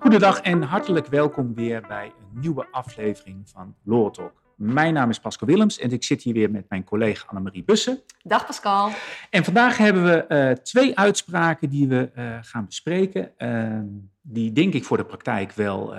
[0.00, 4.42] Goedendag en hartelijk welkom weer bij een nieuwe aflevering van Law Talk.
[4.56, 8.02] Mijn naam is Pascal Willems en ik zit hier weer met mijn collega Annemarie Bussen.
[8.22, 8.90] Dag Pascal.
[9.30, 13.32] En vandaag hebben we uh, twee uitspraken die we uh, gaan bespreken.
[13.38, 13.80] Uh,
[14.22, 15.94] die denk ik voor de praktijk wel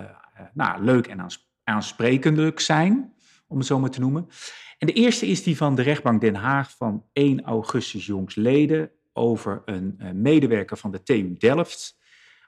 [0.54, 1.27] nou, leuk en
[1.64, 3.14] aansprekendelijk zijn,
[3.48, 4.27] om het zo maar te noemen.
[4.77, 9.61] En de eerste is die van de rechtbank Den Haag van 1 augustus jongsleden over
[9.65, 11.97] een medewerker van de TU Delft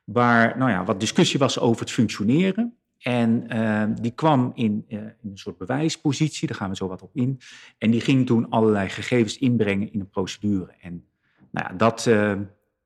[0.04, 2.76] waar nou ja, wat discussie was over het functioneren.
[3.00, 7.02] En uh, die kwam in, uh, in, een soort bewijspositie, daar gaan we zo wat
[7.02, 7.40] op in.
[7.78, 10.74] En die ging toen allerlei gegevens inbrengen in een procedure.
[10.82, 11.06] En
[11.52, 12.10] nou ja, dat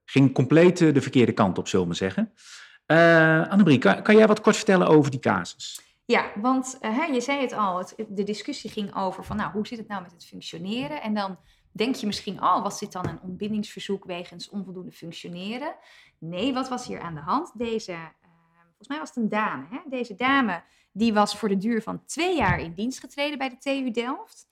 [0.06, 2.32] ging compleet de verkeerde kant op, zullen we zeggen.
[3.50, 5.82] Annemarie, kan, kan, jij wat kort vertellen over die casus?
[6.06, 9.78] Ja, want hè, je zei het al, de discussie ging over van nou, hoe zit
[9.78, 11.02] het nou met het functioneren?
[11.02, 11.38] En dan
[11.76, 15.76] denk je misschien, oh, was dit dan een ontbindingsverzoek wegens onvoldoende functioneren?
[16.18, 17.52] Nee, wat was hier aan de hand?
[17.54, 18.00] Deze, uh,
[18.68, 19.66] volgens mij was het een dame.
[19.70, 19.80] Hè?
[19.90, 23.58] Deze dame die was voor de duur van twee jaar in dienst getreden bij de
[23.58, 24.48] TU Delft.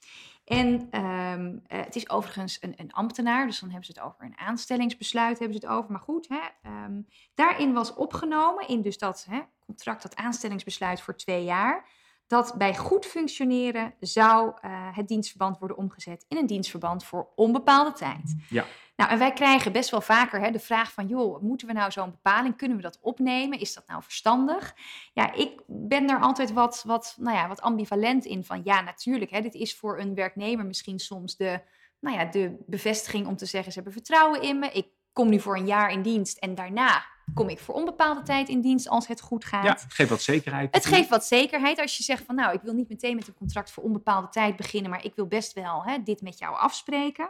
[0.45, 0.67] En
[1.02, 4.37] um, uh, het is overigens een, een, ambtenaar, dus dan hebben ze het over een
[4.37, 5.91] aanstellingsbesluit, hebben ze het over.
[5.91, 11.15] Maar goed, hè, um, daarin was opgenomen in dus dat hè, contract, dat aanstellingsbesluit voor
[11.15, 11.85] twee jaar,
[12.27, 17.91] dat bij goed functioneren zou uh, het dienstverband worden omgezet in een dienstverband voor onbepaalde
[17.91, 18.35] tijd.
[18.49, 18.65] Ja.
[18.95, 21.91] Nou, en wij krijgen best wel vaker hè, de vraag van, joh, moeten we nou
[21.91, 23.59] zo'n bepaling, kunnen we dat opnemen?
[23.59, 24.75] Is dat nou verstandig?
[25.13, 29.31] Ja, ik ben er altijd wat, wat, nou ja, wat ambivalent in van, ja, natuurlijk,
[29.31, 31.61] hè, dit is voor een werknemer misschien soms de,
[31.99, 35.39] nou ja, de bevestiging om te zeggen, ze hebben vertrouwen in me, ik kom nu
[35.39, 39.07] voor een jaar in dienst en daarna kom ik voor onbepaalde tijd in dienst als
[39.07, 39.63] het goed gaat.
[39.63, 40.75] Ja, het geeft wat zekerheid.
[40.75, 43.33] Het geeft wat zekerheid als je zegt van nou, ik wil niet meteen met een
[43.33, 47.30] contract voor onbepaalde tijd beginnen, maar ik wil best wel hè, dit met jou afspreken.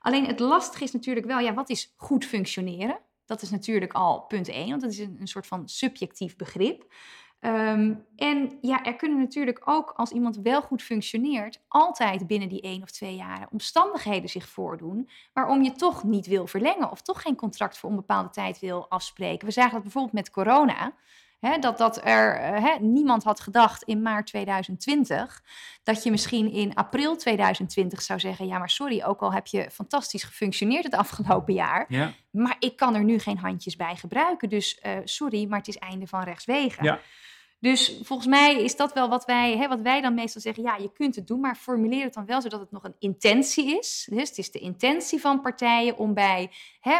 [0.00, 2.98] Alleen het lastige is natuurlijk wel, ja, wat is goed functioneren?
[3.24, 6.92] Dat is natuurlijk al punt één, want dat is een, een soort van subjectief begrip.
[7.46, 12.60] Um, en ja, er kunnen natuurlijk ook, als iemand wel goed functioneert, altijd binnen die
[12.60, 17.22] één of twee jaren omstandigheden zich voordoen waarom je toch niet wil verlengen of toch
[17.22, 19.46] geen contract voor onbepaalde tijd wil afspreken.
[19.46, 20.92] We zagen dat bijvoorbeeld met corona.
[21.60, 25.42] Dat, dat er eh, niemand had gedacht in maart 2020
[25.82, 29.70] dat je misschien in april 2020 zou zeggen: Ja, maar sorry, ook al heb je
[29.70, 32.12] fantastisch gefunctioneerd het afgelopen jaar, ja.
[32.30, 34.48] maar ik kan er nu geen handjes bij gebruiken.
[34.48, 36.84] Dus uh, sorry, maar het is einde van rechtswegen.
[36.84, 37.00] Ja.
[37.58, 40.62] Dus volgens mij is dat wel wat wij, hè, wat wij dan meestal zeggen.
[40.62, 43.78] Ja, je kunt het doen, maar formuleer het dan wel zodat het nog een intentie
[43.78, 44.08] is.
[44.10, 46.50] Dus het is de intentie van partijen om bij
[46.80, 46.96] hè,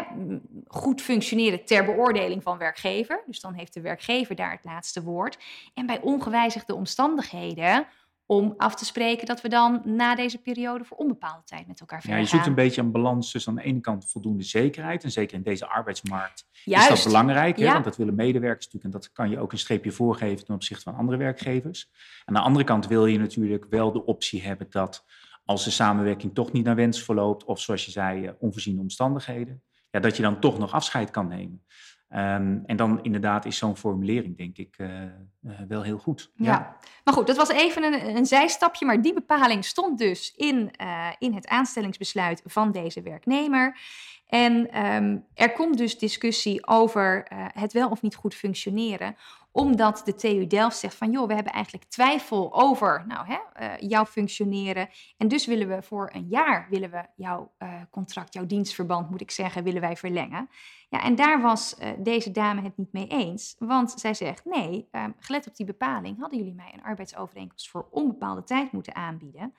[0.67, 3.23] goed functioneren ter beoordeling van werkgever.
[3.25, 5.37] Dus dan heeft de werkgever daar het laatste woord.
[5.73, 7.87] En bij ongewijzigde omstandigheden
[8.27, 12.01] om af te spreken dat we dan na deze periode voor onbepaalde tijd met elkaar
[12.01, 12.25] verder gaan.
[12.25, 15.03] Ja, je zoekt een beetje een balans tussen aan de ene kant voldoende zekerheid.
[15.03, 16.91] En zeker in deze arbeidsmarkt Juist.
[16.91, 17.57] is dat belangrijk.
[17.57, 17.71] Hè?
[17.71, 18.93] Want dat willen medewerkers natuurlijk.
[18.93, 21.89] En dat kan je ook een streepje voorgeven ten opzichte van andere werkgevers.
[22.25, 25.05] Aan de andere kant wil je natuurlijk wel de optie hebben dat
[25.45, 27.43] als de samenwerking toch niet naar wens verloopt.
[27.43, 29.63] Of zoals je zei, eh, onvoorziene omstandigheden.
[29.91, 31.65] Ja, dat je dan toch nog afscheid kan nemen.
[32.09, 35.03] Um, en dan inderdaad is zo'n formulering, denk ik, uh,
[35.43, 36.31] uh, wel heel goed.
[36.35, 36.77] Ja.
[37.03, 38.85] maar goed, dat was even een, een, zijstapje.
[38.85, 43.79] Maar die bepaling stond dus in, uh, in het aanstellingsbesluit van deze werknemer.
[44.27, 49.15] En um, er komt dus discussie over het wel of niet goed functioneren
[49.51, 54.05] omdat de TU Delft zegt van joh, we hebben eigenlijk twijfel over nou, hè, jouw
[54.05, 54.89] functioneren.
[55.17, 57.51] En dus willen we voor een jaar willen we jouw
[57.89, 60.49] contract, jouw dienstverband moet ik zeggen, willen wij verlengen.
[60.89, 63.55] Ja, en daar was uh, deze dame het niet mee eens.
[63.59, 67.87] Want zij zegt nee, ehm, gelet op die bepaling hadden jullie mij een arbeidsovereenkomst voor
[67.91, 69.53] onbepaalde tijd moeten aanbieden.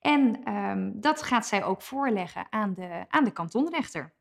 [0.00, 4.12] En um, dat gaat zij ook voorleggen aan de, aan de kantonrechter.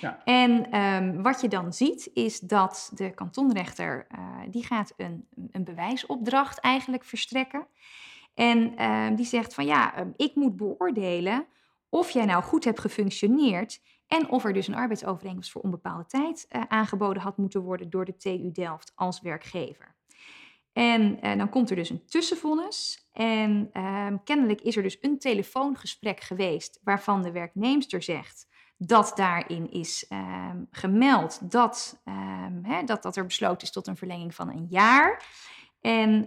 [0.00, 0.24] Ja.
[0.24, 5.64] En um, wat je dan ziet is dat de kantonrechter uh, die gaat een, een
[5.64, 7.66] bewijsopdracht eigenlijk verstrekken.
[8.34, 8.74] En
[9.16, 11.46] die zegt van ja, um, ik moet beoordelen
[11.88, 16.46] of jij nou goed hebt gefunctioneerd en of er dus een arbeidsovereenkomst voor onbepaalde tijd
[16.50, 19.98] uh, aangeboden had moeten worden door de TU Delft als werkgever.
[20.72, 23.08] En dan komt er dus een tussenvonnis.
[23.12, 23.70] En
[24.24, 30.68] kennelijk is er dus een telefoongesprek geweest waarvan de werknemster zegt dat daarin is um,
[30.70, 32.02] gemeld dat,
[32.62, 35.24] hè, dat, dat er besloten is tot een verlenging van een jaar.
[35.80, 36.26] En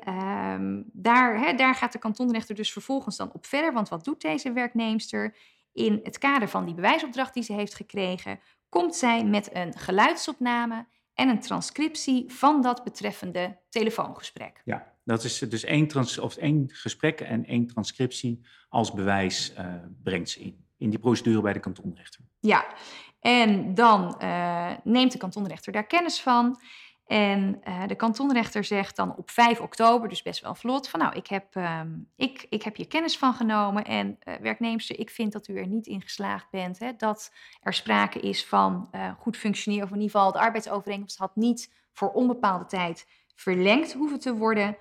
[0.92, 3.74] daar, daar gaat de kantonrechter dus vervolgens dan op verder.
[3.74, 5.36] Want wat doet deze werknemster?
[5.74, 8.40] In het kader van die bewijsopdracht die ze heeft gekregen,
[8.70, 14.62] komt zij met een geluidsopname en een transcriptie van dat betreffende telefoongesprek.
[14.66, 19.76] Ja, dat is dus één, trans of één gesprek en één transcriptie als bewijs uh,
[20.04, 22.22] brengt ze in, in die procedure bij de kantonrechter.
[22.40, 22.66] Ja,
[23.20, 26.60] En dan uh, neemt de kantonrechter daar kennis van.
[27.06, 31.16] En uh, de kantonrechter zegt dan op 5 oktober, dus best wel vlot, van nou,
[31.16, 35.32] ik heb, um, ik, ik heb hier kennis van genomen en uh, werknemster, ik vind
[35.32, 39.38] dat u er niet in geslaagd bent, hè, dat er sprake is van uh, goed
[39.38, 44.36] functioneren, of in ieder geval de arbeidsovereenkomst had niet voor onbepaalde tijd verlengd hoeven te
[44.36, 44.78] worden.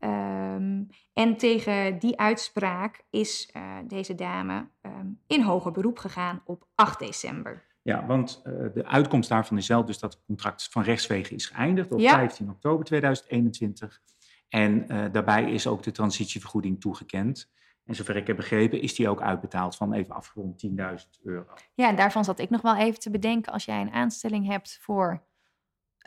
[0.00, 3.52] Um, en tegen die uitspraak is
[3.84, 7.65] deze dame um, in hoger beroep gegaan op 8 december.
[7.86, 11.46] Ja, want uh, de uitkomst daarvan is wel dus dat het contract van rechtswegen is
[11.46, 12.14] geëindigd op ja.
[12.14, 14.00] 15 oktober 2021.
[14.48, 17.50] En uh, daarbij is ook de transitievergoeding toegekend.
[17.84, 20.74] En zover ik heb begrepen, is die ook uitbetaald van even afgerond 10.000
[21.22, 21.46] euro.
[21.74, 23.52] Ja, en daarvan zat ik nog wel even te bedenken.
[23.52, 25.22] Als jij een aanstelling hebt voor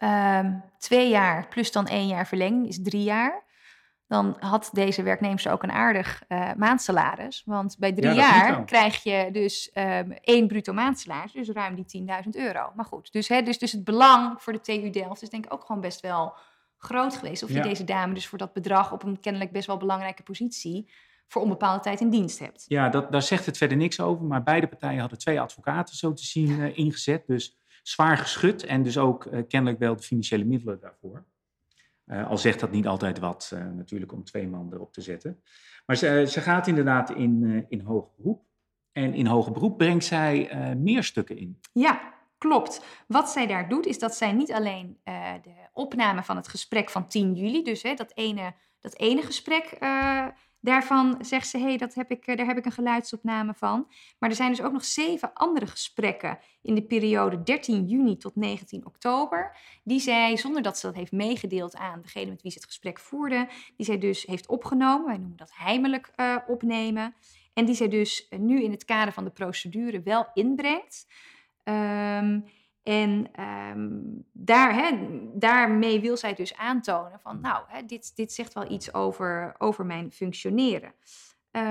[0.03, 3.43] uh, twee jaar plus dan één jaar verlenging, is drie jaar
[4.09, 7.41] dan had deze werknemer ook een aardig uh, maandsalaris.
[7.45, 12.29] Want bij drie jaar krijg je dus um, één bruto maandsalaris, dus ruim die 10.000
[12.31, 12.71] euro.
[12.75, 15.53] Maar goed, dus, hè, dus, dus het belang voor de TU Delft is denk ik
[15.53, 16.33] ook gewoon best wel
[16.77, 17.43] groot geweest.
[17.43, 20.91] Of je deze dame dus voor dat bedrag op een kennelijk best wel belangrijke positie
[21.27, 22.65] voor onbepaalde tijd in dienst hebt.
[22.67, 24.25] Ja, dat, daar zegt het verder niks over.
[24.25, 27.27] Maar beide partijen hadden twee advocaten zo te zien uh, ingezet.
[27.27, 31.25] Dus zwaar geschud en dus ook uh, kennelijk wel de financiële middelen daarvoor.
[32.11, 35.41] Uh, al zegt dat niet altijd wat, uh, natuurlijk, om twee man erop te zetten.
[35.85, 38.43] Maar ze, ze gaat inderdaad in, uh, in hoger beroep.
[38.91, 41.59] En in hoger beroep brengt zij meer stukken in.
[41.73, 42.85] Ja, klopt.
[43.07, 44.97] Wat zij daar doet, is dat zij niet alleen
[45.41, 49.77] de opname van het gesprek van 10 juli, dus hè, dat, ene, dat ene gesprek
[50.61, 53.87] Daarvan zegt ze, hey, dat heb ik, eh, daar heb ik een geluidsopname van.
[54.19, 58.35] Maar er zijn dus ook nog zeven andere gesprekken in de periode 13 juni tot
[58.35, 59.57] 19 oktober.
[59.83, 62.99] Die zij, zonder dat ze dat heeft meegedeeld aan degene met wie ze het gesprek
[62.99, 65.05] voerde, die zij dus heeft opgenomen.
[65.05, 67.15] Wij noemen dat heimelijk uh, opnemen.
[67.53, 71.07] En die zij dus nu in het kader van de procedure wel inbrengt.
[71.63, 72.45] Um,
[72.89, 74.97] en um, daar, hè,
[75.33, 79.85] daarmee wil zij dus aantonen van, nou, hè, dit, dit zegt wel iets over, over
[79.85, 80.93] mijn functioneren.
[81.51, 81.61] Um,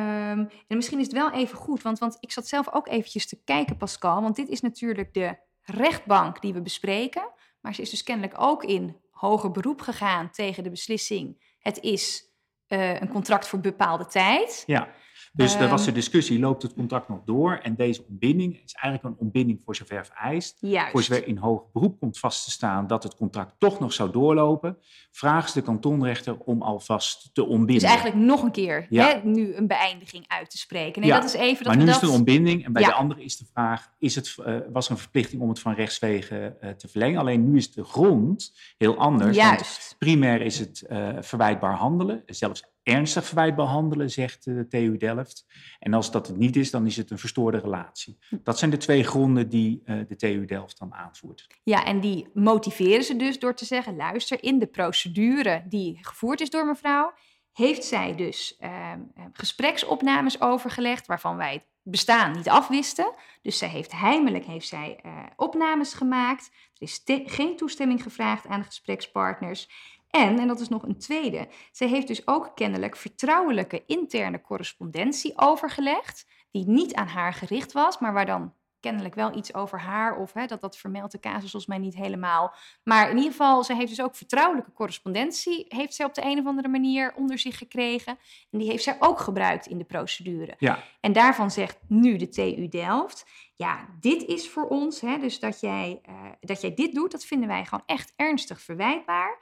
[0.67, 3.43] en misschien is het wel even goed, want, want ik zat zelf ook eventjes te
[3.45, 7.31] kijken, Pascal, want dit is natuurlijk de rechtbank die we bespreken,
[7.61, 12.33] maar ze is dus kennelijk ook in hoger beroep gegaan tegen de beslissing, het is
[12.69, 14.63] uh, een contract voor bepaalde tijd.
[14.67, 14.89] Ja.
[15.33, 17.59] Dus um, er was de discussie, loopt het contract nog door?
[17.63, 20.57] En deze ontbinding is eigenlijk een ontbinding voor zover vereist.
[20.61, 20.91] Juist.
[20.91, 24.11] Voor zover in hoger beroep komt vast te staan dat het contract toch nog zou
[24.11, 24.79] doorlopen,
[25.11, 27.75] vraagt de kantonrechter om alvast te ontbinden.
[27.75, 29.07] Dus eigenlijk nog een keer ja.
[29.07, 31.01] hè, nu een beëindiging uit te spreken.
[31.01, 31.21] Nee, ja.
[31.21, 31.95] dat is even dat maar nu dat...
[31.95, 32.89] is het een ontbinding en bij ja.
[32.89, 35.75] de andere is de vraag, is het, uh, was er een verplichting om het van
[35.75, 37.21] rechtswegen uh, te verlengen?
[37.21, 39.37] Alleen nu is de grond heel anders.
[39.37, 39.95] Juist.
[39.99, 45.47] primair is het uh, verwijtbaar handelen, zelfs ernstig verwijt behandelen, zegt de TU Delft.
[45.79, 48.19] En als dat het niet is, dan is het een verstoorde relatie.
[48.43, 51.47] Dat zijn de twee gronden die uh, de TU Delft dan aanvoert.
[51.63, 56.41] Ja, en die motiveren ze dus door te zeggen: luister, in de procedure die gevoerd
[56.41, 57.13] is door mevrouw,
[57.53, 58.93] heeft zij dus uh,
[59.33, 63.15] gespreksopnames overgelegd waarvan wij het bestaan niet afwisten.
[63.43, 66.51] Dus zij heeft heimelijk heeft zij, uh, opnames gemaakt.
[66.75, 69.69] Er is geen toestemming gevraagd aan de gesprekspartners.
[70.11, 75.33] En, en dat is nog een tweede, zij heeft dus ook kennelijk vertrouwelijke interne correspondentie
[75.37, 80.17] overgelegd, die niet aan haar gericht was, maar waar dan kennelijk wel iets over haar
[80.17, 82.55] of hè, dat dat vermeldt de casus volgens mij niet helemaal.
[82.85, 86.39] Maar in ieder geval, ze heeft dus ook vertrouwelijke correspondentie, heeft zij op de een
[86.39, 88.19] of andere manier onder zich gekregen.
[88.51, 90.55] En die heeft zij ook gebruikt in de procedure.
[90.59, 90.83] Ja.
[91.01, 95.61] En daarvan zegt nu de TU Delft, ja, dit is voor ons, hè, dus dat
[95.61, 99.39] jij, uh, dat jij dit doet, dat vinden wij gewoon echt ernstig verwijtbaar.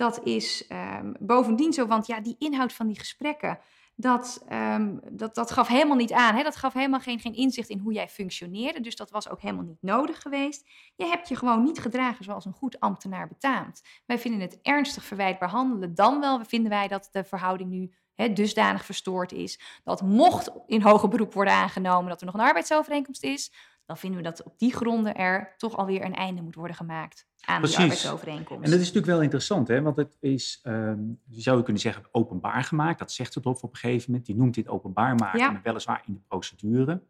[0.00, 3.58] Dat is um, bovendien zo, want ja, die inhoud van die gesprekken,
[3.94, 6.34] dat, um, dat, dat gaf helemaal niet aan.
[6.34, 6.42] Hè?
[6.42, 8.80] Dat gaf helemaal geen, geen inzicht in hoe jij functioneerde.
[8.80, 10.68] Dus dat was ook helemaal niet nodig geweest.
[10.96, 13.82] Je hebt je gewoon niet gedragen zoals een goed ambtenaar betaamt.
[14.06, 15.94] Wij vinden het ernstig verwijtbaar handelen.
[15.94, 19.60] Dan wel vinden wij dat de verhouding nu hè, dusdanig verstoord is.
[19.84, 23.52] Dat mocht in hoger beroep worden aangenomen dat er nog een arbeidsovereenkomst is,
[23.90, 27.26] dan vinden we dat op die gronden er toch alweer een einde moet worden gemaakt
[27.40, 27.76] aan Precies.
[27.76, 28.64] die arbeidsovereenkomst.
[28.64, 29.82] En dat is natuurlijk wel interessant, hè?
[29.82, 32.98] want het is, um, je zou kunnen zeggen, openbaar gemaakt.
[32.98, 34.26] Dat zegt het Hof op een gegeven moment.
[34.26, 35.60] Die noemt dit openbaar maken, ja.
[35.62, 37.02] weliswaar in de procedure.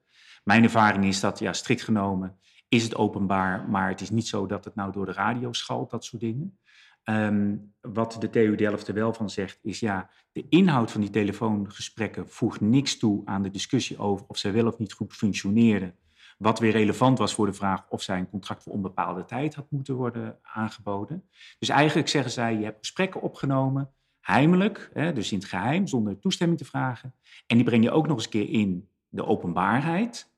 [0.45, 4.47] Mijn ervaring is dat, ja, strikt genomen is het openbaar, maar het is niet zo
[4.47, 6.59] dat het nou door de radio schalt, dat soort dingen.
[7.05, 11.11] Um, wat de TU Delft er wel van zegt, is ja, de inhoud van die
[11.11, 15.95] telefoongesprekken voegt niks toe aan de discussie over of zij wel of niet goed functioneerden.
[16.43, 19.71] Wat weer relevant was voor de vraag of zij een contract voor onbepaalde tijd had
[19.71, 21.29] moeten worden aangeboden.
[21.59, 26.19] Dus eigenlijk zeggen zij, je hebt gesprekken opgenomen, heimelijk, hè, dus in het geheim, zonder
[26.19, 27.15] toestemming te vragen.
[27.47, 30.33] En die breng je ook nog eens een keer in de openbaarheid,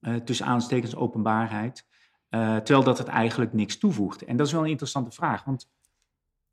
[0.00, 1.86] uh, tussen aanstekens openbaarheid.
[2.30, 4.24] Uh, terwijl dat het eigenlijk niks toevoegt.
[4.24, 5.44] En dat is wel een interessante vraag.
[5.44, 5.70] Want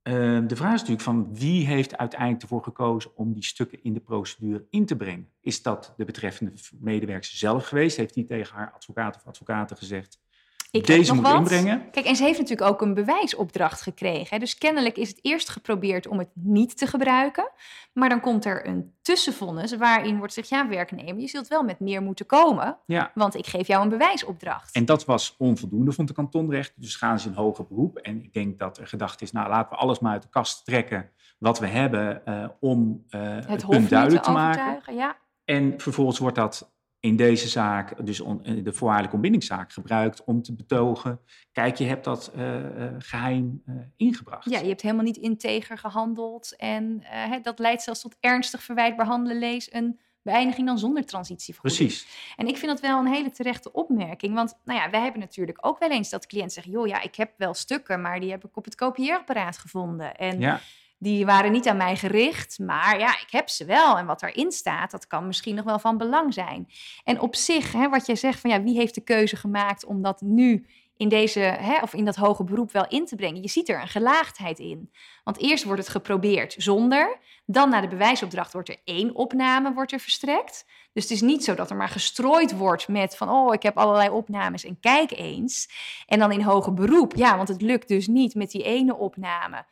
[0.07, 3.93] uh, de vraag is natuurlijk van wie heeft uiteindelijk ervoor gekozen om die stukken in
[3.93, 5.29] de procedure in te brengen?
[5.41, 7.97] Is dat de betreffende medewerker zelf geweest?
[7.97, 10.19] Heeft die tegen haar advocaat of advocaten gezegd:
[10.75, 11.35] ik Deze moet wat.
[11.35, 11.89] inbrengen.
[11.91, 14.27] Kijk, en ze heeft natuurlijk ook een bewijsopdracht gekregen.
[14.29, 14.37] Hè?
[14.37, 17.51] Dus kennelijk is het eerst geprobeerd om het niet te gebruiken.
[17.93, 20.49] Maar dan komt er een tussenvonnis waarin wordt gezegd...
[20.49, 22.77] ja, werknemer, je zult wel met meer moeten komen.
[22.85, 23.11] Ja.
[23.13, 24.75] Want ik geef jou een bewijsopdracht.
[24.75, 26.73] En dat was onvoldoende, vond de kantonrecht.
[26.75, 27.97] Dus gaan ze in hoger beroep.
[27.97, 29.31] En ik denk dat er gedacht is...
[29.31, 32.21] nou, laten we alles maar uit de kast trekken wat we hebben...
[32.25, 34.95] Uh, om uh, het, het punt duidelijk te, te maken.
[34.95, 35.17] Ja.
[35.45, 36.74] En vervolgens wordt dat
[37.05, 41.19] in deze zaak, dus on, de voorwaardelijke ontbindingszaak, gebruikt om te betogen:
[41.51, 44.49] kijk, je hebt dat uh, uh, geheim uh, ingebracht.
[44.49, 46.55] Ja, je hebt helemaal niet integer gehandeld.
[46.55, 47.03] En
[47.41, 51.89] dat leidt zelfs tot ernstig verwijt behandelen, lees een beëindiging dan zonder transitievergoeding.
[51.89, 52.33] Precies.
[52.35, 54.33] En ik vind dat wel een hele terechte opmerking.
[54.33, 57.01] Want nou ja, wij hebben natuurlijk ook wel eens dat de cliënt zegt: joh, ja,
[57.01, 60.15] ik heb wel stukken, maar die heb ik op het kopieerapparaat gevonden.
[60.15, 60.61] En ja.
[60.97, 63.97] Die waren niet aan mij gericht, maar ja, ik heb ze wel.
[63.97, 66.67] En wat erin staat, dat kan misschien nog wel van belang zijn.
[67.03, 70.01] En op zich, hè, wat jij zegt van ja, wie heeft de keuze gemaakt om
[70.01, 70.65] dat nu
[70.97, 73.41] in deze, hè, of in dat hoge beroep wel in te brengen.
[73.41, 74.91] Je ziet er een gelaagdheid in.
[75.23, 79.91] Want eerst wordt het geprobeerd zonder, dan na de bewijsopdracht wordt er één opname wordt
[79.91, 80.65] er verstrekt.
[80.93, 83.77] Dus het is niet zo dat er maar gestrooid wordt met van, oh, ik heb
[83.77, 85.69] allerlei opnames en kijk eens.
[86.05, 89.65] En dan in hoger beroep, ja, want het lukt dus niet met die ene opname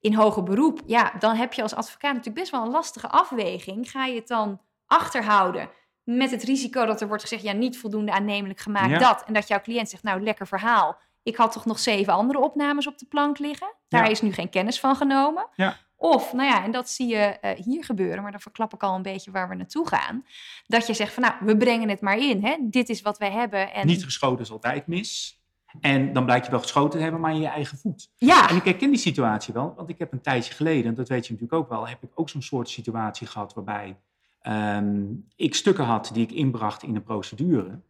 [0.00, 3.90] in hoger beroep, ja, dan heb je als advocaat natuurlijk best wel een lastige afweging.
[3.90, 5.70] Ga je het dan achterhouden
[6.04, 9.24] met het risico dat er wordt gezegd, ja, niet voldoende aannemelijk gemaakt dat.
[9.26, 10.98] En dat jouw cliënt zegt, nou, lekker verhaal.
[11.22, 13.74] Ik had toch nog zeven andere opnames op de plank liggen.
[13.88, 15.48] Daar is nu geen kennis van genomen.
[15.54, 15.76] Ja.
[15.96, 18.94] Of, nou ja, en dat zie je uh, hier gebeuren, maar dan verklap ik al
[18.94, 20.24] een beetje waar we naartoe gaan.
[20.66, 22.44] Dat je zegt van, nou, we brengen het maar in.
[22.44, 22.56] Hè?
[22.60, 23.72] Dit is wat wij hebben.
[23.72, 23.86] En...
[23.86, 25.39] Niet geschoten is altijd mis.
[25.80, 28.10] En dan blijkt je wel geschoten te hebben, maar in je eigen voet.
[28.16, 28.48] Ja.
[28.48, 31.26] En ik herken die situatie wel, want ik heb een tijdje geleden, en dat weet
[31.26, 33.96] je natuurlijk ook wel, heb ik ook zo'n soort situatie gehad waarbij
[34.42, 37.80] um, ik stukken had die ik inbracht in een procedure.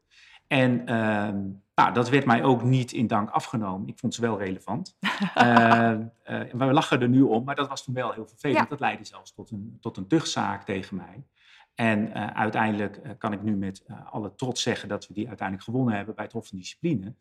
[0.46, 3.88] En um, nou, dat werd mij ook niet in dank afgenomen.
[3.88, 4.96] Ik vond ze wel relevant.
[5.36, 5.92] uh,
[6.30, 8.58] uh, we lachen er nu om, maar dat was toen wel heel vervelend.
[8.58, 8.66] Ja.
[8.68, 11.24] Dat leidde zelfs tot een, tot een tuchtzaak tegen mij.
[11.80, 15.28] En uh, uiteindelijk uh, kan ik nu met uh, alle trots zeggen dat we die
[15.28, 17.14] uiteindelijk gewonnen hebben bij het Hof van Discipline.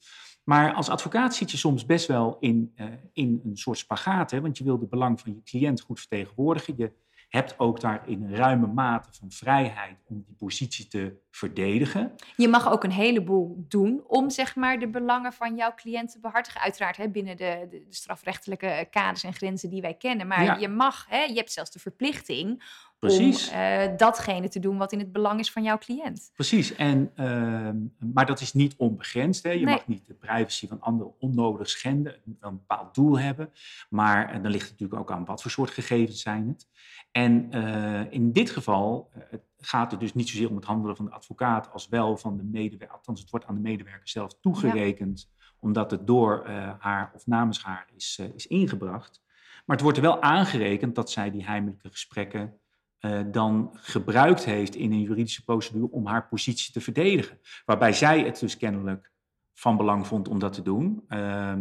[0.44, 2.74] Maar als advocaat zit je soms best wel in,
[3.14, 6.74] in een soort spagaat, hè, want je wil de belang van je cliënt goed vertegenwoordigen.
[6.78, 6.92] Je
[7.30, 12.16] hebt ook daarin ruime mate van vrijheid om die positie te verdedigen.
[12.36, 16.20] Je mag ook een heleboel doen om zeg maar, de belangen van jouw cliënt te
[16.20, 16.62] behartigen.
[16.62, 20.28] Uiteraard hè, binnen de, de, de, strafrechtelijke kaders en grenzen die wij kennen.
[20.28, 20.56] Maar ja.
[20.56, 22.64] je mag, hè, je hebt zelfs de verplichting
[23.00, 23.50] Precies.
[23.50, 26.32] om uh, datgene te doen wat in het belang is van jouw cliënt.
[26.34, 27.70] Precies, en, uh,
[28.14, 29.44] maar dat is niet onbegrensd.
[29.44, 29.52] Hè.
[29.52, 29.74] Je nee.
[29.74, 32.12] mag niet de privacy van anderen onnodig schenden.
[32.12, 33.52] Het moet wel een bepaald doel hebben.
[33.90, 36.68] Maar dan ligt het natuurlijk ook aan wat voor soort gegevens zijn het.
[37.12, 39.12] En uh, in dit geval
[39.60, 42.44] gaat het dus niet zozeer om het handelen van de advocaat als wel van de
[42.44, 42.96] medewerker.
[42.96, 45.46] Althans, het wordt aan de medewerker zelf toegerekend, ja.
[45.60, 46.48] omdat het door
[46.80, 49.22] haar of namens haar is, is ingebracht.
[49.66, 52.60] Maar het wordt er wel aangerekend dat zij die heimelijke gesprekken
[53.02, 57.40] uh, dan gebruikt heeft in een juridische procedure om haar positie te verdedigen.
[57.66, 59.12] Waarbij zij het dus kennelijk
[59.54, 61.06] van belang vond om dat te doen.
[61.10, 61.54] Uh,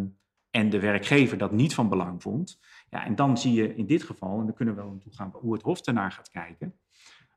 [0.50, 2.58] en de werkgever dat niet van belang vond.
[2.90, 5.30] Ja, en dan zie je in dit geval, en dan kunnen we wel naartoe gaan
[5.34, 6.78] hoe het Hof ernaar gaat kijken.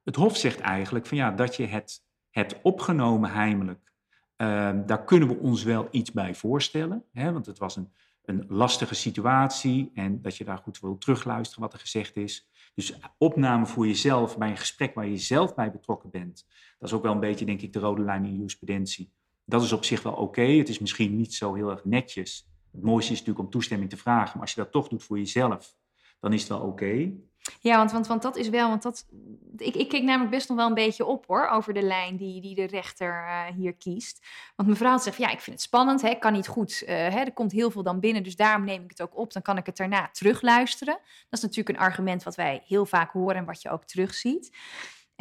[0.03, 3.93] Het Hof zegt eigenlijk van ja, dat je het, het opgenomen heimelijk,
[4.37, 7.03] uh, daar kunnen we ons wel iets bij voorstellen.
[7.11, 7.91] Hè, want het was een,
[8.25, 12.49] een lastige situatie en dat je daar goed wil terugluisteren wat er gezegd is.
[12.73, 16.45] Dus opname voor jezelf bij een gesprek waar je zelf bij betrokken bent.
[16.79, 19.11] Dat is ook wel een beetje, denk ik, de rode lijn in jurisprudentie.
[19.45, 20.41] Dat is op zich wel oké.
[20.41, 22.49] Het is misschien niet zo heel erg netjes.
[22.71, 24.31] Het mooiste is natuurlijk om toestemming te vragen.
[24.31, 25.75] Maar als je dat toch doet voor jezelf,
[26.19, 27.13] dan is het wel oké.
[27.59, 29.05] Ja, want, want, want dat is wel, want dat,
[29.57, 32.41] ik, ik keek namelijk best nog wel een beetje op hoor, over de lijn die,
[32.41, 34.27] die de rechter uh, hier kiest.
[34.55, 37.33] Want mevrouw zegt, ja, ik vind het spannend, hè, kan niet goed, uh, hè, er
[37.33, 39.65] komt heel veel dan binnen, dus daarom neem ik het ook op, dan kan ik
[39.65, 40.93] het daarna terugluisteren.
[41.03, 44.57] Dat is natuurlijk een argument wat wij heel vaak horen en wat je ook terugziet.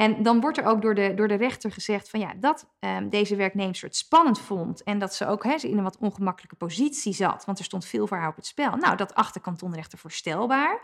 [0.00, 3.08] En dan wordt er ook door de, door de rechter gezegd van ja, dat um,
[3.08, 7.44] deze werknemer het spannend vond en dat ze ook in een wat ongemakkelijke positie zat,
[7.44, 8.76] want er stond veel voor haar op het spel.
[8.76, 10.80] Nou, dat acht de kantonrechter voorstelbaar.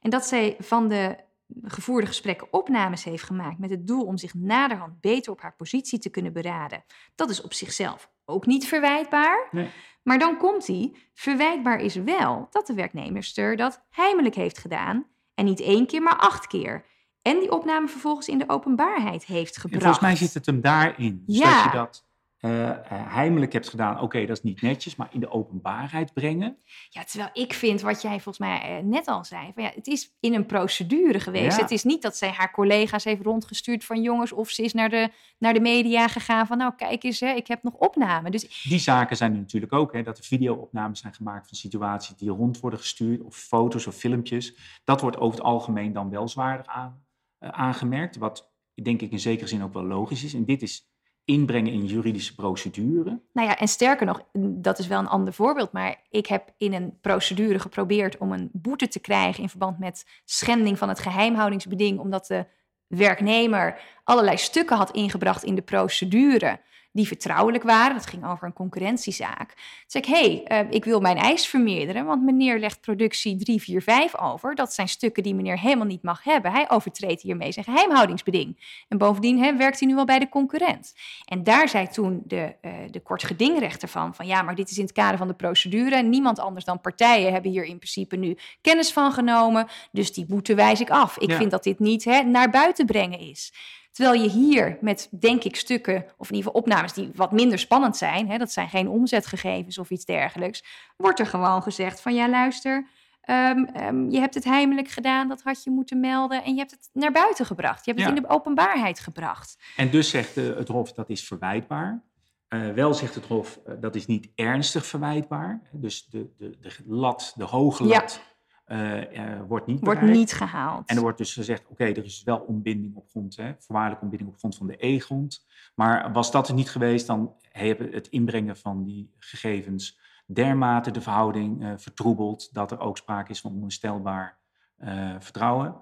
[0.00, 1.16] En dat zij van de
[1.62, 5.98] gevoerde gesprekken opnames heeft gemaakt met het doel om zich naderhand beter op haar positie
[5.98, 6.84] te kunnen beraden.
[7.14, 9.48] Dat is op zichzelf ook niet verwijtbaar.
[9.50, 9.70] Nee.
[10.02, 15.44] Maar dan komt hij, verwijtbaar is wel dat de werknemster dat heimelijk heeft gedaan en
[15.44, 16.84] niet één keer, maar acht keer.
[17.24, 19.74] En die opname vervolgens in de openbaarheid heeft gebracht.
[19.74, 21.22] En volgens mij zit het hem daarin.
[21.26, 21.62] Dus ja.
[21.62, 22.04] dat je dat
[22.40, 26.56] uh, heimelijk hebt gedaan, oké, dat is niet netjes, maar in de openbaarheid brengen.
[26.88, 29.86] Ja, terwijl ik vind wat jij volgens mij uh, net al zei, van ja, het
[29.86, 31.60] is in een procedure geweest.
[31.60, 34.88] Het is niet dat zij haar collega's heeft rondgestuurd van jongens, of ze is naar
[34.88, 38.30] de, naar de media gegaan van nou kijk eens, hè, ik heb nog opnamen.
[38.30, 38.62] Dus...
[38.68, 42.30] Die zaken zijn er natuurlijk ook, hè, dat er video-opnames zijn gemaakt van situaties die
[42.30, 44.56] rond worden gestuurd, of foto's of filmpjes.
[44.84, 47.03] Dat wordt over het algemeen dan wel zwaarder aan,
[47.50, 50.34] aangemerkt, wat denk ik in zekere zin ook wel logisch is.
[50.34, 50.92] En dit is
[51.24, 53.22] inbrengen in juridische procedure.
[53.32, 56.72] Nou ja, en sterker nog, dat is wel een ander voorbeeld, maar ik heb in
[56.72, 61.98] een procedure geprobeerd om een boete te krijgen in verband met schending van het geheimhoudingsbeding,
[61.98, 62.46] omdat de
[62.86, 66.60] werknemer allerlei stukken had ingebracht in de procedure
[66.94, 67.94] die vertrouwelijk waren.
[67.94, 69.48] Dat ging over een concurrentiezaak.
[69.48, 73.36] Toen zei ik, hé, hey, uh, ik wil mijn eis vermeerderen, want meneer legt productie
[73.36, 74.54] 345 over.
[74.54, 76.52] Dat zijn stukken die meneer helemaal niet mag hebben.
[76.52, 78.82] Hij overtreedt hiermee zijn geheimhoudingsbeding.
[78.88, 80.94] En bovendien hè, werkt hij nu wel bij de concurrent.
[81.24, 84.84] En daar zei toen de, uh, de kortgedingrechter van, van ja, maar dit is in
[84.84, 86.02] het kader van de procedure.
[86.02, 89.66] Niemand anders dan partijen hebben hier in principe nu kennis van genomen.
[89.92, 91.18] Dus die boete wijs ik af.
[91.18, 93.52] Ik vind dat dit niet hè, naar buiten brengen is.
[93.94, 97.58] Terwijl je hier met, denk ik, stukken, of in ieder geval opnames die wat minder
[97.58, 100.64] spannend zijn, hè, dat zijn geen omzetgegevens of iets dergelijks,
[100.96, 102.86] wordt er gewoon gezegd van ja, luister,
[103.30, 106.70] um, um, je hebt het heimelijk gedaan, dat had je moeten melden en je hebt
[106.70, 107.84] het naar buiten gebracht.
[107.84, 109.58] Je hebt het in de openbaarheid gebracht.
[109.76, 112.02] En dus zegt uh, het Hof dat is verwijtbaar.
[112.48, 115.62] Uh, wel zegt het Hof uh, dat is niet ernstig verwijtbaar.
[115.72, 118.20] Dus de, de, de lat, de hoge lat.
[118.26, 118.32] Ja
[118.66, 120.88] uh, wordt niet Wordt niet gehaald.
[120.88, 124.32] En er wordt dus gezegd, oké, er is wel ontbinding op grond, hè, voorwaardelijke ontbinding
[124.32, 125.46] op grond van de E-grond.
[125.74, 131.00] Maar was dat er niet geweest, dan hebben het inbrengen van die gegevens dermate de
[131.00, 134.38] verhouding uh, vertroebeld dat er ook sprake is van onherstelbaar
[134.78, 135.80] uh, vertrouwen,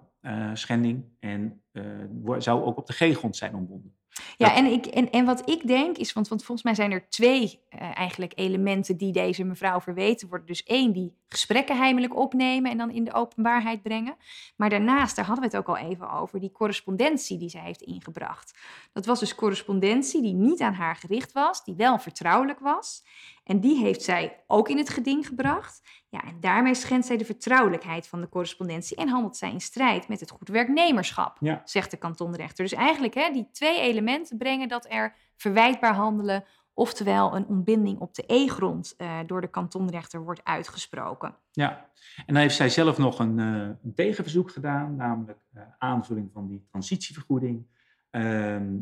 [0.54, 1.04] schending.
[1.18, 1.62] En
[2.38, 3.96] zou ook op de G-grond zijn ontbonden.
[4.36, 7.08] Ja, en, ik, en, en wat ik denk is, want, want volgens mij zijn er
[7.08, 7.60] twee
[7.94, 10.46] eigenlijk elementen die deze mevrouw verweten worden.
[10.46, 14.16] Dus één, die gesprekken heimelijk opnemen en dan in de openbaarheid brengen.
[14.57, 17.83] Maar daarnaast, daar hadden we het ook al even over, die correspondentie die zij heeft
[17.83, 18.59] ingebracht.
[18.92, 23.04] Dat was dus correspondentie die niet aan haar gericht was, die wel vertrouwelijk was.
[23.44, 25.83] En die heeft zij ook in het geding gebracht.
[26.09, 30.09] Ja, en daarmee schendt zij de vertrouwelijkheid van de correspondentie en handelt zij in strijd
[30.09, 31.62] met het goed werknemerschap, ja.
[31.64, 32.64] zegt de kantonrechter.
[32.64, 38.14] Dus eigenlijk hè, die twee elementen brengen dat er verwijtbaar handelen, oftewel een ontbinding op
[38.14, 41.37] de E-grond uh, door de kantonrechter wordt uitgesproken.
[41.50, 46.30] Ja, en dan heeft zij zelf nog een, uh, een tegenverzoek gedaan, namelijk uh, aanvulling
[46.32, 47.66] van die transitievergoeding,
[48.11, 48.78] ehm,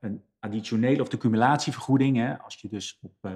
[0.00, 3.30] een additionele of de cumulatievergoeding, hè, als je dus op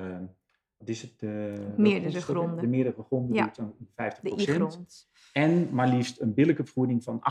[0.81, 1.23] wat is het?
[1.23, 1.31] Uh,
[1.77, 2.57] meerdere gronden.
[2.57, 3.53] De, meerdere gronden ja.
[3.55, 5.09] doet 50 De I-grond.
[5.33, 7.23] En maar liefst een billijke vergoeding van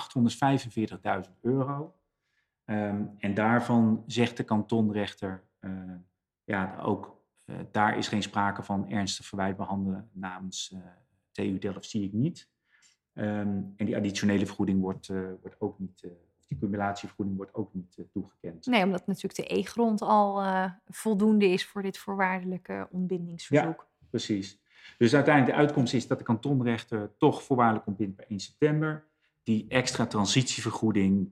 [1.25, 1.95] 845.000 euro.
[2.65, 5.71] Um, en daarvan zegt de kantonrechter, uh,
[6.49, 10.75] ja, ook uh, daar is geen sprake van ernstig verwijt behandelen namens
[11.31, 12.49] TU Delft, zie ik niet.
[13.13, 15.07] Um, en die additionele vergoeding wordt,
[15.41, 16.07] wordt ook niet
[16.49, 18.65] die cumulatievergoeding wordt ook niet uh, toegekend.
[18.65, 23.87] Nee, omdat natuurlijk de E-grond al uh, voldoende is voor dit voorwaardelijke ontbindingsverzoek.
[23.91, 24.59] Ja, precies.
[24.97, 29.07] Dus uiteindelijk de uitkomst is dat de kantonrechter toch voorwaardelijk ontbindt per 1 september.
[29.43, 31.31] Die extra transitievergoeding,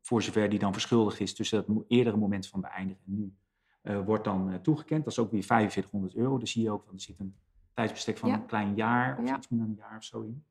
[0.00, 3.34] voor zover die dan verschuldigd is tussen het eerdere moment van beëindiging en nu,
[3.82, 5.04] uh, wordt dan toegekend.
[5.04, 6.38] Dat is ook weer 4500 euro.
[6.38, 7.36] Dus zie je ook, van, er zit een
[7.74, 8.34] tijdsbestek van ja.
[8.34, 9.36] een klein jaar of ja.
[9.36, 10.44] iets meer dan een jaar of zo in.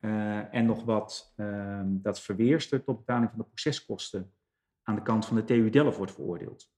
[0.00, 4.32] Uh, en nog wat uh, dat verweerster tot betaling van de proceskosten
[4.82, 6.72] aan de kant van de TU Delft wordt veroordeeld.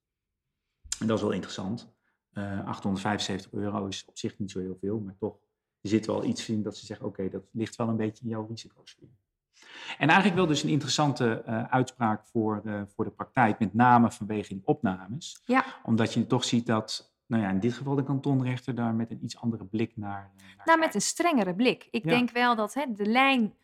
[0.98, 1.94] En dat is wel interessant.
[2.32, 5.38] Uh, eh, 875 euro is op zich niet zo heel veel, maar toch
[5.80, 8.30] zit wel iets in dat ze zeggen: oké, okay, dat ligt wel een beetje in
[8.30, 9.08] jouw risicosfeer.
[9.98, 12.62] En eigenlijk wel dus een interessante uh, uitspraak voor,
[12.94, 15.42] voor de praktijk, met name vanwege die opnames.
[15.44, 15.64] Ja.
[15.82, 19.24] Omdat je toch ziet dat nou ja, in dit geval de kantonrechter daar met een
[19.24, 20.32] iets andere blik naar.
[20.56, 21.88] naar nou, met een strengere blik.
[21.90, 23.54] Ik denk wel dat hè, de lijn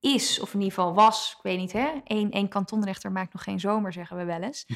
[0.00, 3.42] is, of in ieder geval was, ik weet niet, hè, één, één kantonrechter maakt nog
[3.42, 4.66] geen zomer, zeggen we wel eens.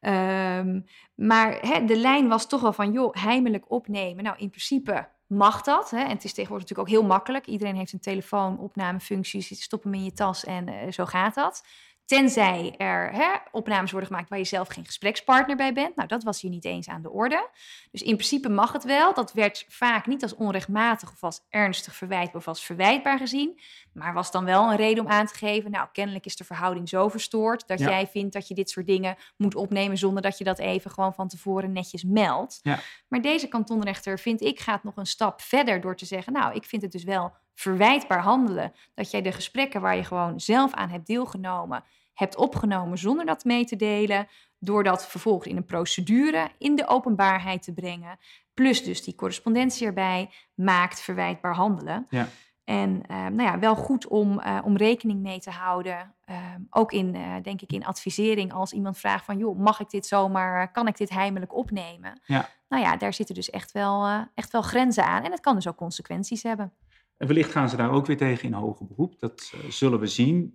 [0.00, 4.24] um, maar hè, de lijn was toch wel van, joh, heimelijk opnemen.
[4.24, 5.90] Nou, in principe mag dat.
[5.90, 5.98] Hè?
[5.98, 7.46] En het is tegenwoordig natuurlijk ook heel makkelijk.
[7.46, 11.64] Iedereen heeft een telefoon, opnamefuncties, stop hem in je tas en uh, zo gaat dat.
[12.10, 15.96] Tenzij er hè, opnames worden gemaakt waar je zelf geen gesprekspartner bij bent.
[15.96, 17.48] Nou, dat was hier niet eens aan de orde.
[17.90, 19.14] Dus in principe mag het wel.
[19.14, 23.60] Dat werd vaak niet als onrechtmatig of als ernstig verwijtbaar of als verwijtbaar gezien.
[23.92, 25.70] Maar was dan wel een reden om aan te geven.
[25.70, 29.16] Nou, kennelijk is de verhouding zo verstoord dat jij vindt dat je dit soort dingen
[29.36, 32.60] moet opnemen zonder dat je dat even gewoon van tevoren netjes meldt.
[32.62, 32.78] Ja.
[33.08, 36.32] Maar deze kantonrechter, vind ik, gaat nog een stap verder door te zeggen.
[36.32, 38.72] Nou, ik vind het dus wel verwijtbaar handelen.
[38.94, 41.84] Dat jij de gesprekken waar je gewoon zelf aan hebt deelgenomen
[42.20, 44.28] hebt opgenomen zonder dat mee te delen,
[44.58, 48.18] door dat vervolgens in een procedure in de openbaarheid te brengen,
[48.54, 52.06] plus dus die correspondentie erbij, maakt verwijtbaar handelen.
[52.10, 52.28] Ja.
[52.64, 56.14] En uh, nou ja, wel goed om, uh, om rekening mee te houden.
[56.26, 56.36] Uh,
[56.70, 58.52] ook in, denk ik, in advisering.
[58.52, 62.20] Als iemand vraagt van, joh, mag ik dit zomaar, kan ik dit heimelijk opnemen?
[62.24, 62.48] Ja.
[62.68, 65.24] Nou ja, daar zitten dus echt wel, echt wel grenzen aan.
[65.24, 66.72] En het kan dus ook consequenties hebben.
[67.20, 69.18] En wellicht gaan ze daar ook weer tegen in hoger beroep.
[69.18, 70.54] Dat zullen we zien,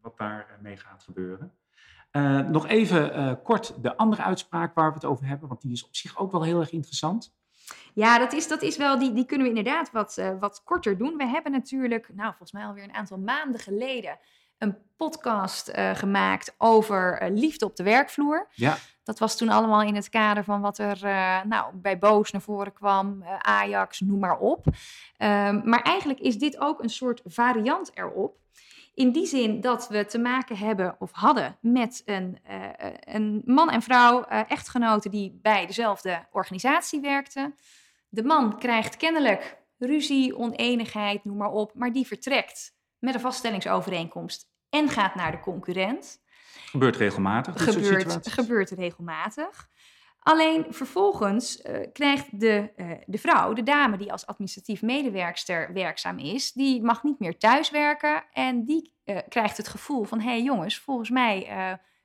[0.00, 1.52] wat daarmee gaat gebeuren.
[2.50, 5.48] nog even kort de andere uitspraak waar we het over hebben.
[5.48, 7.34] Want die is op zich ook wel heel erg interessant.
[7.94, 11.16] Ja, dat is, dat is wel, die, die kunnen we inderdaad wat, wat korter doen.
[11.16, 14.18] We hebben natuurlijk, nou volgens mij alweer een aantal maanden geleden,
[14.58, 18.48] een podcast uh, gemaakt over uh, liefde op de werkvloer.
[18.54, 18.76] Ja.
[19.02, 20.98] Dat was toen allemaal in het kader van wat er
[21.46, 24.66] nou, bij Boos naar voren kwam, Ajax, noem maar op.
[24.66, 28.36] Um, maar eigenlijk is dit ook een soort variant erop.
[28.94, 32.38] In die zin dat we te maken hebben of hadden met een,
[33.00, 37.54] een man en vrouw, echtgenoten die bij dezelfde organisatie werkten.
[38.08, 42.75] De man krijgt kennelijk ruzie, oneenigheid, noem maar op, maar die vertrekt
[43.06, 46.18] met een vaststellingsovereenkomst en gaat naar de concurrent.
[46.70, 47.62] Gebeurt regelmatig.
[47.62, 49.68] Gebeurt, gebeurt regelmatig.
[50.18, 56.18] Alleen vervolgens uh, krijgt de, uh, de vrouw, de dame die als administratief medewerkster werkzaam
[56.18, 60.42] is, die mag niet meer thuiswerken en die uh, krijgt het gevoel van, hé hey
[60.42, 61.48] jongens, volgens mij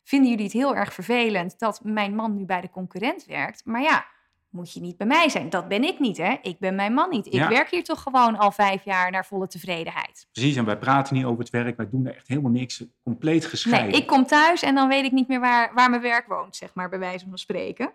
[0.03, 3.65] vinden jullie het heel erg vervelend dat mijn man nu bij de concurrent werkt.
[3.65, 4.05] Maar ja,
[4.51, 5.49] moet je niet bij mij zijn.
[5.49, 6.35] Dat ben ik niet, hè?
[6.41, 7.25] Ik ben mijn man niet.
[7.25, 7.47] Ik Ja.
[7.49, 10.27] werk hier toch gewoon al vijf jaar naar volle tevredenheid.
[10.31, 13.45] Precies, en wij praten niet over het werk, wij doen er echt helemaal niks, compleet
[13.45, 13.91] gescheiden.
[13.91, 16.55] Nee, ik kom thuis en dan weet ik niet meer waar, waar mijn werk woont,
[16.55, 17.91] zeg maar, bij wijze van spreken.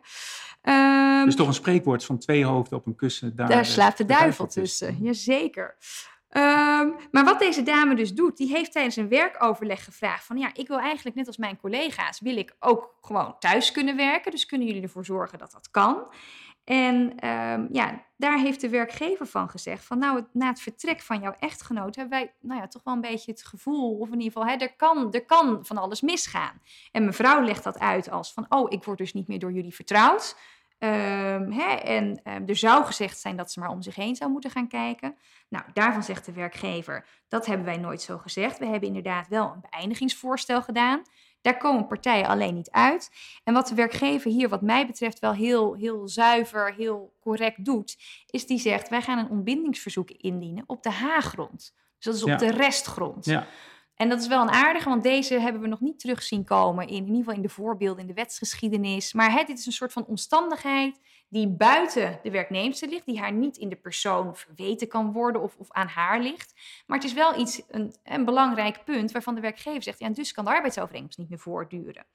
[0.62, 3.36] Ehm, Dus toch een spreekwoord van twee hoofden op een kussen.
[3.36, 5.76] Daar, Daar eh, slaapt de duivel tussen, jazeker.
[6.28, 10.50] Ehm maar wat deze dame dus doet, die heeft tijdens een werkoverleg gevraagd van ja,
[10.54, 14.30] ik wil eigenlijk net als mijn collega's, wil ik ook gewoon thuis kunnen werken.
[14.30, 16.02] Dus kunnen jullie ervoor zorgen dat dat kan?
[16.66, 21.20] En ehm, ja, daar heeft de werkgever van gezegd van nou, na het vertrek van
[21.20, 24.32] jouw echtgenoot hebben wij nou ja, toch wel een beetje het gevoel, of in ieder
[24.32, 26.60] geval, hè, er, kan, er kan van alles misgaan.
[26.92, 29.74] En mevrouw legt dat uit als van oh, ik word dus niet meer door jullie
[29.74, 30.36] vertrouwd.
[30.78, 34.30] Ehm, hè, en ehm, er zou gezegd zijn dat ze maar om zich heen zou
[34.30, 35.16] moeten gaan kijken.
[35.48, 38.58] Nou, daarvan zegt de werkgever, dat hebben wij nooit zo gezegd.
[38.58, 41.02] We hebben inderdaad wel een beëindigingsvoorstel gedaan.
[41.40, 43.10] Daar komen partijen alleen niet uit.
[43.44, 47.96] En wat de werkgever hier, wat mij betreft, wel heel, heel zuiver, heel correct doet,
[48.26, 51.74] is die zegt: wij gaan een ontbindingsverzoek indienen op de H-grond.
[51.96, 52.36] Dus dat is op Ja.
[52.36, 53.24] de restgrond.
[53.24, 53.46] Ja,
[53.94, 56.88] En dat is wel een aardige, want deze hebben we nog niet terug zien komen
[56.88, 59.12] in, in ieder geval in de voorbeelden in de wetsgeschiedenis.
[59.12, 60.98] Maar hè, dit is een soort van omstandigheid
[61.36, 65.56] die buiten de werknemster ligt, die haar niet in de persoon verweten kan worden of,
[65.56, 66.54] of aan haar ligt.
[66.86, 67.62] Maar het is wel iets,
[68.02, 72.06] een, belangrijk punt waarvan de werkgever zegt, ja, dus kan de arbeidsovereenkomst niet meer voortduren.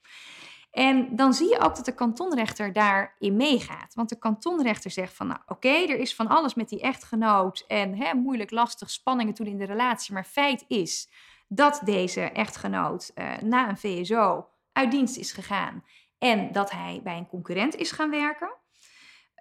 [0.70, 3.94] En dan zie je ook dat de kantonrechter daarin meegaat.
[3.94, 7.96] Want de kantonrechter zegt van, nou oké, er is van alles met die echtgenoot en
[7.96, 10.14] hè, moeilijk, lastig, spanningen toen in de relatie.
[10.14, 11.10] Maar feit is
[11.48, 15.84] dat deze echtgenoot eh, na een VSO uit dienst is gegaan
[16.18, 18.60] en dat hij bij een concurrent is gaan werken.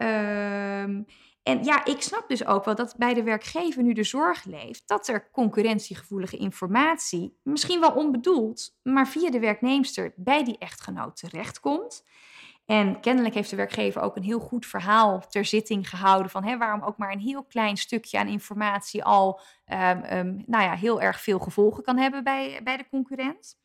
[0.02, 1.02] Ehm,
[1.44, 4.88] en ja, ik snap dus ook wel dat bij de werkgever nu de zorg leeft
[4.88, 12.04] dat er concurrentiegevoelige informatie, misschien wel onbedoeld, maar via de werknemster bij die echtgenoot terechtkomt.
[12.66, 16.58] En kennelijk heeft de werkgever ook een heel goed verhaal ter zitting gehouden van hè,
[16.58, 21.02] waarom ook maar een heel klein stukje aan informatie al ehm, ehm, nou ja, heel
[21.02, 23.58] erg veel gevolgen kan hebben bij, bij de concurrent.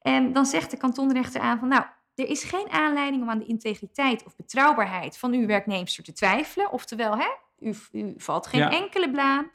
[0.00, 1.84] En dan zegt de kantonrechter aan van nou,
[2.18, 6.72] er is geen aanleiding om aan de integriteit of betrouwbaarheid van uw werknemster te twijfelen.
[6.72, 7.28] Oftewel, hè,
[7.58, 8.70] u, u valt geen Ja.
[8.70, 9.50] enkele blaam.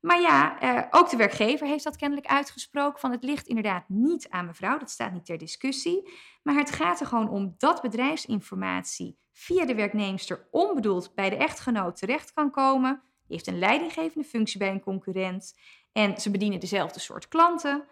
[0.00, 4.28] Maar ja, eh, ook de werkgever heeft dat kennelijk uitgesproken van het ligt inderdaad niet
[4.28, 6.10] aan mevrouw, dat staat niet ter discussie.
[6.42, 11.96] Maar het gaat er gewoon om dat bedrijfsinformatie via de werknemster onbedoeld bij de echtgenoot
[11.96, 13.02] terecht kan komen.
[13.26, 15.58] Die heeft een leidinggevende functie bij een concurrent
[15.92, 17.84] en ze bedienen dezelfde soort klanten.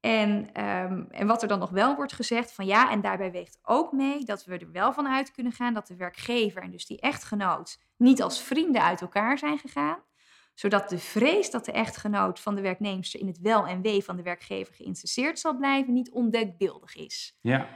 [0.00, 3.58] En, ehm, en wat er dan nog wel wordt gezegd van ja, en daarbij weegt
[3.62, 6.86] ook mee dat we er wel van uit kunnen gaan dat de werkgever en dus
[6.86, 9.98] die echtgenoot niet als vrienden uit elkaar zijn gegaan
[10.54, 14.16] zodat de vrees dat de echtgenoot van de werknemster in het wel en wee van
[14.16, 17.36] de werkgever geïnteresseerd zal blijven, niet ondenkbeeldig is.
[17.40, 17.68] ja.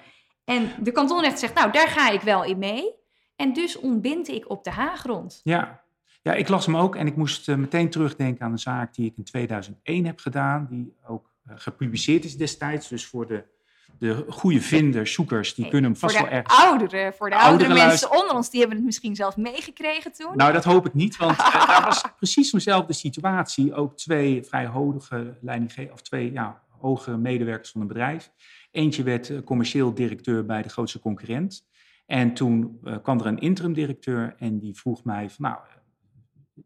[0.45, 2.95] En de kantonrechter zegt, nou, daar ga ik wel in mee.
[3.37, 5.41] En dus ontbind ik op de Haaggrond.
[5.43, 5.83] Ja.
[6.23, 9.07] ja, ik las hem ook en ik moest eh, meteen terugdenken aan een zaak die
[9.07, 12.89] ik in 2001 heb gedaan, die ook gepubliceerd is destijds.
[12.89, 13.45] Dus voor de,
[13.99, 16.61] de goede vinders, zoekers, die kunnen hem vast wel de ergens...
[16.61, 20.37] oudere, voor de Oudere oudere mensen onder ons, die hebben het misschien zelf meegekregen toen.
[20.37, 23.75] Nou, dat hoop ik niet, want eh, daar was precies dezelfde situatie.
[23.75, 28.31] Ook twee vrij hoge leidinggevenden, of twee ja, hogere medewerkers van een bedrijf.
[28.71, 31.67] Eentje werd commercieel directeur bij de grootste concurrent.
[32.07, 35.59] En toen kwam er een interim directeur en die vroeg mij van, nou,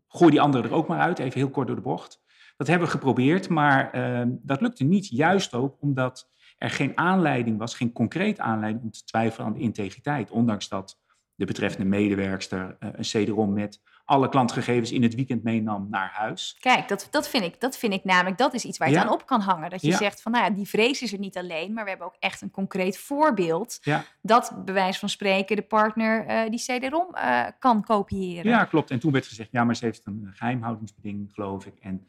[0.08, 2.20] gooi die andere er ook maar uit, even heel kort door de bocht.
[2.58, 5.08] Dat hebben we geprobeerd, maar ehm, dat lukte niet.
[5.08, 9.60] Juist ook omdat er geen aanleiding was, geen concreet aanleiding om te twijfelen aan de
[9.60, 10.30] integriteit.
[10.30, 11.00] Ondanks dat
[11.34, 16.56] de betreffende medewerkster uh, een CD-ROM met alle klantgegevens in het weekend meenam naar huis.
[16.60, 19.12] Kijk, dat, dat, vind, ik, dat vind ik namelijk, dat is iets waar je aan
[19.12, 19.70] op kan hangen.
[19.70, 22.06] Dat je zegt van, nou ja, die vrees is er niet alleen, maar we hebben
[22.06, 24.04] ook echt een concreet voorbeeld ja.
[24.22, 28.50] dat, bij wijze van spreken, de partner uh, die CD-ROM uh, kan kopiëren.
[28.50, 28.90] Ja, klopt.
[28.90, 31.74] En toen werd gezegd, ja, maar ze heeft een geheimhoudingsbeding, geloof ik.
[31.80, 32.06] En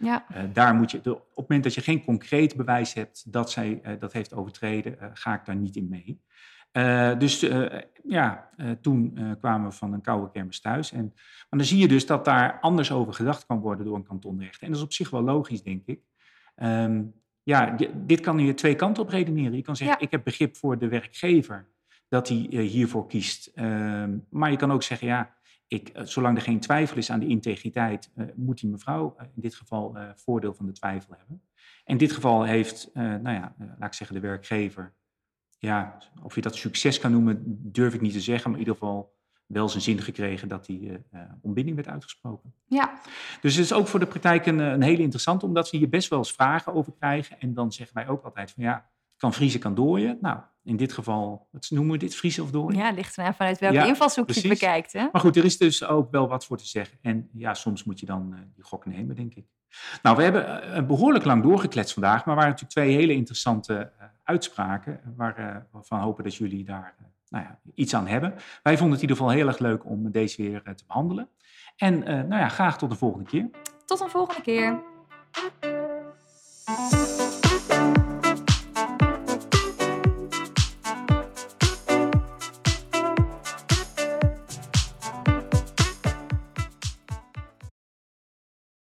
[0.53, 4.13] daar moet je, op het moment dat je geen concreet bewijs hebt dat zij dat
[4.13, 6.21] heeft overtreden, ga ik daar niet in mee.
[6.73, 10.91] Uh, dus uh, ja, uh, toen kwamen we van een koude kermis thuis.
[10.91, 14.03] En, maar dan zie je dus dat daar anders over gedacht kan worden door een
[14.03, 14.63] kantonrechter.
[14.63, 16.01] En dat is op zich wel logisch, denk ik.
[16.55, 19.55] Um, ja, dit kan je twee kanten op redeneren.
[19.55, 20.05] Je kan zeggen, ja.
[20.05, 21.69] ik heb begrip voor de werkgever
[22.07, 23.51] dat hij hiervoor kiest.
[23.55, 25.35] Um, maar je kan ook zeggen, ja,
[25.67, 29.97] ik, zolang er geen twijfel is aan de integriteit, moet die mevrouw in dit geval
[30.15, 31.41] voordeel van de twijfel hebben.
[31.83, 34.93] In dit geval heeft, nou ja, laat ik zeggen, de werkgever
[35.59, 38.51] ja, of je dat succes kan noemen, durf ik niet te zeggen.
[38.51, 42.53] Maar in ieder geval wel zijn zin gekregen dat die uh, ontbinding werd uitgesproken.
[42.65, 42.99] Ja.
[43.41, 46.09] Dus het is ook voor de praktijk een, een hele interessante, omdat we hier best
[46.09, 47.39] wel eens vragen over krijgen.
[47.39, 50.17] En dan zeggen wij ook altijd van ja, kan vriezen, kan dooien.
[50.21, 52.77] Nou, in dit geval, wat noemen we dit, vriezen of dooien?
[52.77, 54.93] Ja, ligt er vanuit welke ja, invalshoek je het bekijkt.
[54.93, 55.07] Hè?
[55.11, 56.97] Maar goed, er is dus ook wel wat voor te zeggen.
[57.01, 59.45] En ja, soms moet je dan uh, die gok nemen, denk ik.
[60.01, 64.05] Nou, we hebben uh, behoorlijk lang doorgekletst vandaag, maar waren natuurlijk twee hele interessante uh,
[64.23, 66.95] uitspraken, waar, waarvan hopen dat jullie daar
[67.29, 68.33] nou ja, iets aan hebben.
[68.63, 71.29] Wij vonden het in ieder geval heel erg leuk om deze weer te behandelen.
[71.75, 73.49] En nou ja, graag tot de volgende keer.
[73.85, 74.79] Tot een volgende keer.